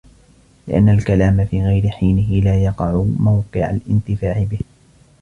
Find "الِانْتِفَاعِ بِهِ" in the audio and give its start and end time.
3.69-4.59